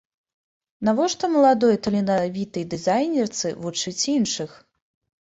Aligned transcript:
Навошта 0.87 1.27
маладой 1.33 1.77
таленавітай 1.87 2.65
дызайнерцы 2.71 3.53
вучыць 3.67 4.03
іншых? 4.15 4.57